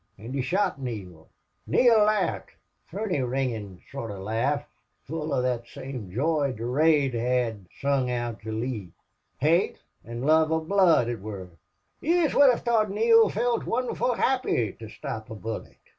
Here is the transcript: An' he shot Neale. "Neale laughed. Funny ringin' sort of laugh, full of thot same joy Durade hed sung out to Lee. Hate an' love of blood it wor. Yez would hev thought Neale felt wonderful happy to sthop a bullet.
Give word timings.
An' 0.17 0.33
he 0.33 0.41
shot 0.41 0.81
Neale. 0.81 1.29
"Neale 1.67 2.03
laughed. 2.05 2.53
Funny 2.87 3.21
ringin' 3.21 3.81
sort 3.91 4.09
of 4.09 4.21
laugh, 4.23 4.67
full 5.03 5.31
of 5.31 5.43
thot 5.45 5.67
same 5.67 6.11
joy 6.11 6.51
Durade 6.57 7.13
hed 7.13 7.67
sung 7.79 8.09
out 8.09 8.39
to 8.41 8.51
Lee. 8.51 8.93
Hate 9.37 9.77
an' 10.03 10.23
love 10.23 10.49
of 10.51 10.67
blood 10.67 11.07
it 11.07 11.19
wor. 11.19 11.51
Yez 11.99 12.33
would 12.33 12.49
hev 12.49 12.61
thought 12.63 12.89
Neale 12.89 13.29
felt 13.29 13.67
wonderful 13.67 14.15
happy 14.15 14.73
to 14.73 14.89
sthop 14.89 15.29
a 15.29 15.35
bullet. 15.35 15.77